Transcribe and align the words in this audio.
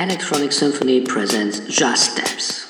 Electronic 0.00 0.50
Symphony 0.50 1.02
presents 1.02 1.60
JuzSteps. 1.60 2.69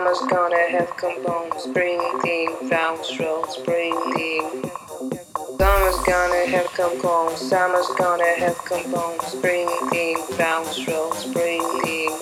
mama's 0.00 0.20
gonna 0.30 0.70
have 0.70 0.88
compounds, 0.96 1.66
breathing, 1.66 2.48
downstrokes, 2.70 3.62
breathing. 3.64 4.70
Summer's 5.58 5.98
gonna 6.06 6.46
have 6.46 6.66
compounds, 6.72 7.40
summer's 7.40 7.86
gonna 7.98 8.32
have 8.38 8.56
compounds, 8.64 9.34
breathing, 9.36 10.16
downstrokes, 10.40 11.30
breathing. 11.34 12.16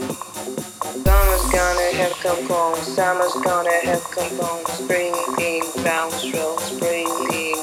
Summer's 1.04 1.46
gonna 1.52 1.90
have 2.00 2.12
compounds, 2.20 2.86
summer's 2.96 3.34
gonna 3.44 3.80
have 3.84 4.02
compounds, 4.10 4.80
breathing, 4.88 5.62
downstrokes, 5.86 6.78
breathing. 6.80 7.56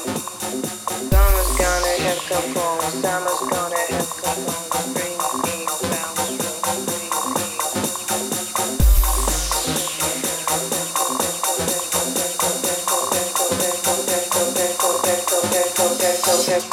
Summer's 1.12 1.52
gonna 1.60 1.94
have 2.04 2.20
compounds, 2.30 2.92
summer's 3.02 3.42
gonna 3.50 3.82
have 3.90 4.08
compounds. 4.22 4.75
Gracias. 16.06 16.66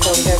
Okay. 0.00 0.38